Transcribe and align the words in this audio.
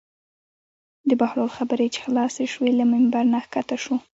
د 1.09 1.11
بهلول 1.19 1.49
خبرې 1.57 1.87
چې 1.93 1.99
خلاصې 2.05 2.45
شوې 2.53 2.71
له 2.79 2.85
ممبر 2.93 3.23
نه 3.33 3.39
کښته 3.53 3.77
شو. 3.83 3.95